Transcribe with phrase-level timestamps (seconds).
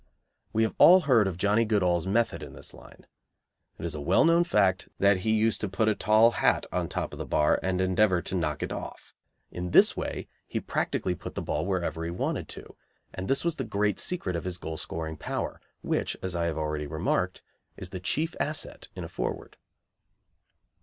[0.51, 3.05] We have all heard of Johnnie Goodall's method in this line.
[3.77, 6.89] It is a well known fact that he used to put a tall hat on
[6.89, 9.13] top of the bar and endeavour to knock it off.
[9.51, 12.75] In this way he practically put the ball wherever he wanted to,
[13.13, 16.57] and this was the great secret of his goal scoring power, which, as I have
[16.57, 17.43] already remarked,
[17.77, 19.55] is the chief asset in a forward.